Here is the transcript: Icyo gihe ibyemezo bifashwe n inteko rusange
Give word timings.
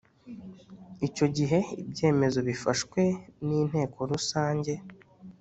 Icyo 1.07 1.25
gihe 1.35 1.59
ibyemezo 1.81 2.39
bifashwe 2.47 3.01
n 3.45 3.47
inteko 3.61 3.99
rusange 4.11 4.73